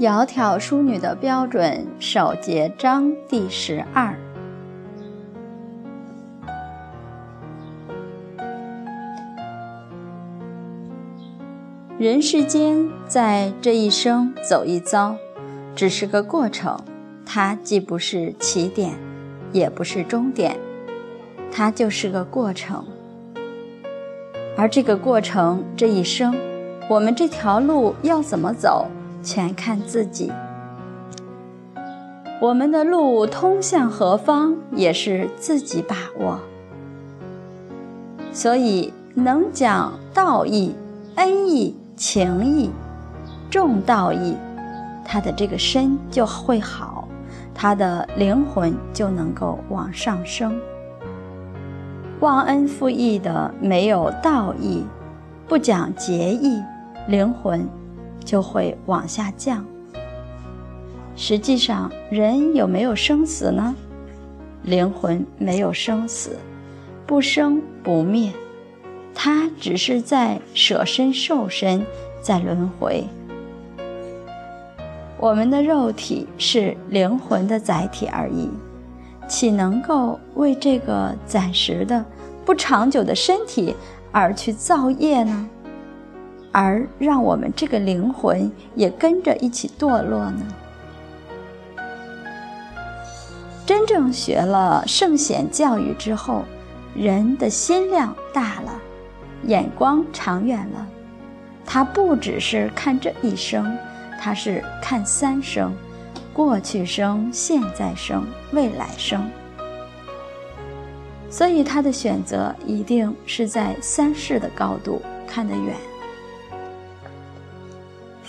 [0.00, 4.16] 窈窕淑女的标准，首节章第十二。
[11.98, 15.14] 人世间，在这一生走一遭，
[15.76, 16.80] 只是个过程，
[17.26, 18.94] 它既不是起点，
[19.52, 20.56] 也不是终点，
[21.52, 22.86] 它就是个过程。
[24.56, 26.34] 而这个过程，这一生，
[26.88, 28.88] 我们这条路要怎么走？
[29.22, 30.32] 全看自己。
[32.40, 36.38] 我们的路通向何方，也是自己把握。
[38.32, 40.74] 所以，能讲道义、
[41.16, 42.70] 恩义、情义、
[43.50, 44.36] 重道义，
[45.04, 47.06] 他的这个身就会好，
[47.54, 50.58] 他的灵魂就能够往上升。
[52.20, 54.84] 忘恩负义的，没有道义，
[55.48, 56.62] 不讲节义，
[57.08, 57.68] 灵魂。
[58.30, 59.66] 就会往下降。
[61.16, 63.74] 实际上，人有没有生死呢？
[64.62, 66.36] 灵魂没有生死，
[67.08, 68.30] 不生不灭，
[69.12, 71.84] 它只是在舍身受身，
[72.22, 73.02] 在轮回。
[75.18, 78.48] 我们的肉体是灵魂的载体而已，
[79.26, 82.04] 岂能够为这个暂时的、
[82.44, 83.74] 不长久的身体
[84.12, 85.48] 而去造业呢？
[86.52, 90.46] 而让我们这个灵魂也跟着一起堕落呢？
[93.66, 96.44] 真正学了圣贤教育之后，
[96.94, 98.80] 人的心量大了，
[99.44, 100.86] 眼光长远了。
[101.64, 103.78] 他不只是看这一生，
[104.20, 105.72] 他是看三生：
[106.32, 109.30] 过去生、现在生、未来生。
[111.30, 115.76] 所以他的选择一定是在三世的高度看得远。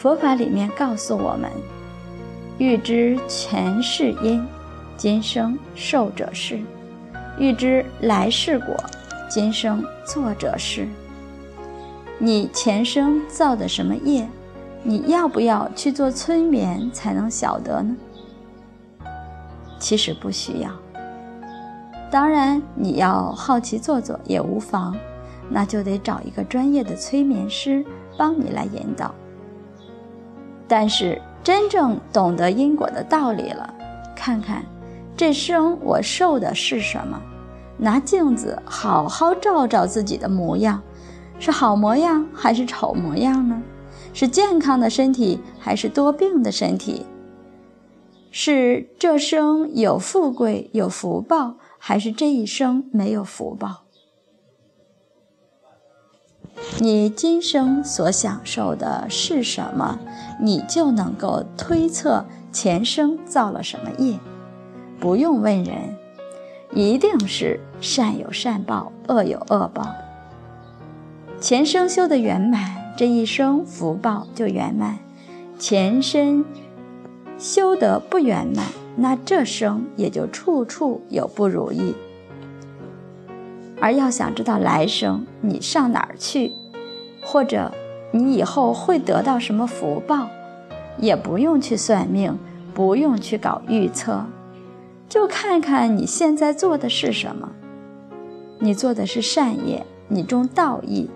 [0.01, 1.47] 佛法里面告诉我们：
[2.57, 4.43] 欲知前世因，
[4.97, 6.57] 今生受者是；
[7.37, 8.75] 欲知来世果，
[9.29, 10.87] 今生作者是。
[12.17, 14.27] 你前生造的什么业，
[14.81, 17.95] 你要不要去做催眠才能晓得呢？
[19.77, 20.71] 其实不需要。
[22.09, 24.97] 当然，你要好奇做做也无妨，
[25.47, 27.85] 那就得找一个专业的催眠师
[28.17, 29.13] 帮你来引导。
[30.71, 33.73] 但是真正懂得因果的道理了，
[34.15, 34.63] 看看
[35.17, 37.21] 这生我受的是什么，
[37.77, 40.81] 拿镜子好好照照自己的模样，
[41.39, 43.61] 是好模样还是丑模样呢？
[44.13, 47.05] 是健康的身体还是多病的身体？
[48.31, 53.81] 是这生有富贵有福报，还是这一生没有福报？
[56.79, 59.99] 你今生所享受的是什么，
[60.39, 64.19] 你就能够推测前生造了什么业，
[64.99, 65.95] 不用问人，
[66.73, 69.87] 一定是善有善报，恶有恶报。
[71.39, 74.97] 前生修得圆满，这一生福报就圆满；
[75.59, 76.45] 前生
[77.37, 81.95] 修得不圆满，那这生也就处处有不如意。
[83.81, 86.53] 而要想知道来生你上哪儿去，
[87.23, 87.71] 或者
[88.11, 90.29] 你以后会得到什么福报，
[90.97, 92.37] 也不用去算命，
[92.75, 94.23] 不用去搞预测，
[95.09, 97.49] 就看看你现在做的是什么。
[98.59, 101.09] 你做的是善业，你重道义，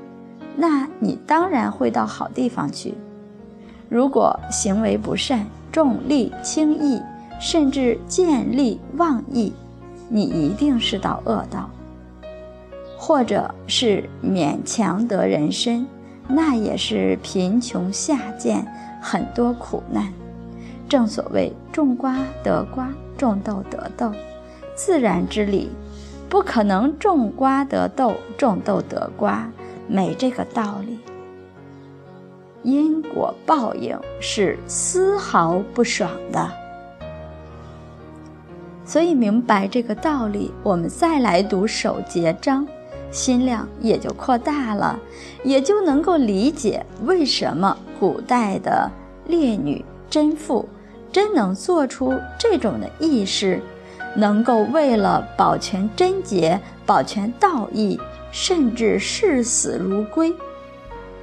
[0.56, 2.96] 那你当然会到好地方去。
[3.88, 7.00] 如果行为不善，重利轻义，
[7.40, 9.54] 甚至见利忘义，
[10.10, 11.70] 你一定是到恶道。
[13.08, 15.86] 或者是勉强得人身，
[16.28, 18.66] 那也是贫穷下贱，
[19.00, 20.12] 很多苦难。
[20.90, 24.12] 正所谓种瓜得瓜，种豆得豆，
[24.74, 25.70] 自然之理，
[26.28, 29.48] 不可能种瓜得豆，种豆得瓜，
[29.88, 30.98] 没这个道理。
[32.64, 36.52] 因果报应是丝毫不爽的，
[38.84, 42.68] 所以明白这个道理，我们再来读首节章。
[43.16, 45.00] 心量也就扩大了，
[45.42, 48.92] 也就能够理解为什么古代的
[49.26, 50.68] 烈女贞妇
[51.14, 53.62] 真能做出这种的意识，
[54.18, 57.98] 能够为了保全贞洁、保全道义，
[58.34, 60.36] 甚至视死如归，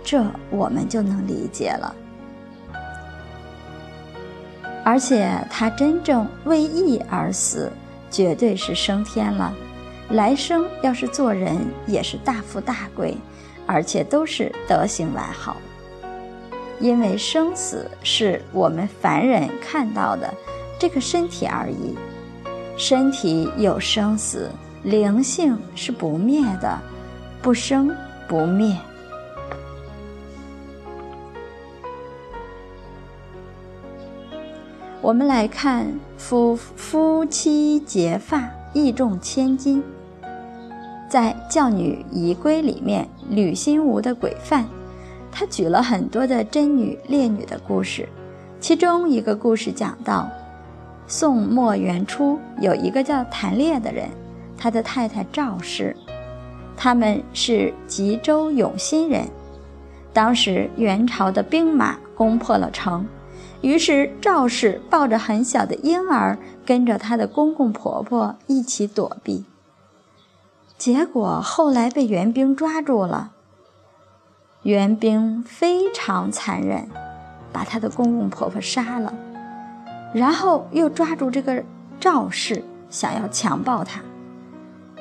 [0.02, 1.94] 这我们就能理解了。
[4.82, 7.70] 而且她真正为义而死，
[8.10, 9.54] 绝对是升天了。
[10.12, 13.16] 来生要是做人，也是大富大贵，
[13.66, 15.56] 而且都是德行完好。
[16.78, 20.32] 因为生死是我们凡人看到的
[20.78, 21.96] 这个身体而已。
[22.76, 24.50] 身体有生死，
[24.82, 26.78] 灵性是不灭的，
[27.40, 27.90] 不生
[28.28, 28.76] 不灭。
[35.00, 35.86] 我们来看
[36.18, 39.82] 夫夫妻结发，义重千金。
[41.12, 44.64] 在《教女仪规》里面，吕心无的规范，
[45.30, 48.08] 他举了很多的贞女烈女的故事，
[48.58, 50.26] 其中一个故事讲到。
[51.06, 54.08] 宋末元初，有一个叫谭烈的人，
[54.56, 55.94] 他的太太赵氏，
[56.78, 59.26] 他们是吉州永新人。
[60.14, 63.06] 当时元朝的兵马攻破了城，
[63.60, 69.44] 于是赵氏抱着很小的婴儿，跟着她的公公婆婆一起躲避。
[70.82, 73.30] 结果后来被援兵抓住了，
[74.64, 76.88] 援兵非常残忍，
[77.52, 79.14] 把她的公公婆婆杀了。
[80.12, 81.62] 然后又抓住这个
[82.00, 84.00] 赵氏，想要强暴他。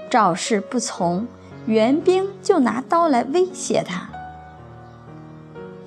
[0.07, 1.25] 赵氏不从，
[1.65, 4.07] 援兵就拿刀来威胁他。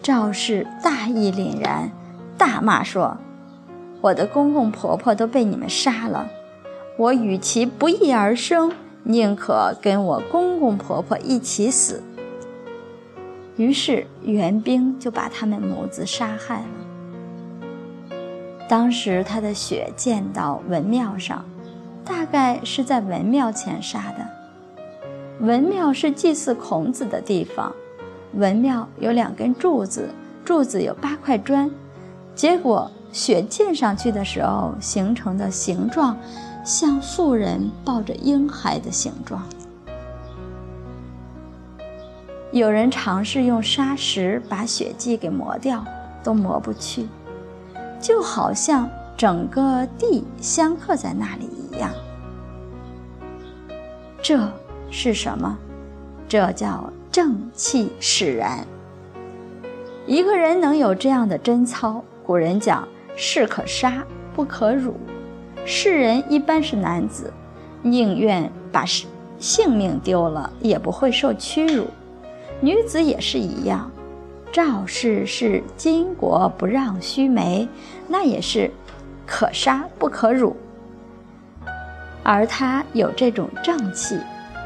[0.03, 1.93] 赵氏大义凛然，
[2.37, 3.19] 大骂说
[4.03, 6.27] ：“我的公公婆婆都被你们杀了，
[6.99, 8.73] 我与其不义而生，
[9.05, 12.03] 宁可跟我公公婆婆一起死。”
[13.57, 16.67] 于是援兵就把他们母子杀害了。
[18.69, 21.45] 当时他的血溅到文庙上，
[22.05, 24.27] 大概是在文庙前杀的。
[25.41, 27.73] 文庙是祭祀孔子的地方，
[28.33, 30.09] 文庙有两根柱子，
[30.45, 31.71] 柱子有八块砖，
[32.35, 36.17] 结果血溅上去的时候形成的形状，
[36.65, 39.43] 像妇人抱着婴孩的形状。
[42.51, 45.85] 有人尝试用砂石把血迹给磨掉，
[46.23, 47.07] 都磨不去。
[48.01, 51.91] 就好像整个地相克在那里一样，
[54.23, 54.49] 这
[54.91, 55.59] 是什么？
[56.29, 58.67] 这叫正气使然。
[60.07, 62.87] 一个人能有这样的贞操，古人讲
[63.17, 64.95] 士可杀不可辱。
[65.65, 67.33] 世人一般是男子，
[67.83, 68.85] 宁愿把
[69.39, 71.87] 性命丢了，也不会受屈辱。
[72.61, 73.91] 女子也是一样。
[74.53, 77.69] 赵氏是巾帼不让须眉，
[78.07, 78.71] 那也是
[79.27, 80.57] 可杀不可辱。
[82.23, 84.17] 而他有这种正气，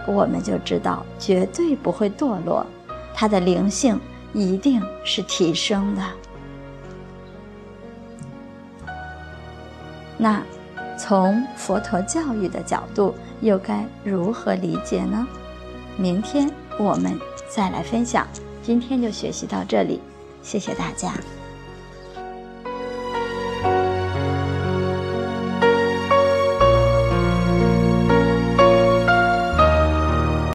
[0.07, 2.67] 我们就知道绝对不会堕落，
[3.15, 3.99] 他的灵性
[4.35, 6.03] 一定是提升的。
[10.19, 10.43] 那
[10.99, 15.27] 从佛陀教育的角度，又该如何理解呢？
[15.97, 17.19] 明天我们
[17.49, 18.27] 再来分享。
[18.63, 20.01] 今天就学习到这里，
[20.43, 21.15] 谢谢大家。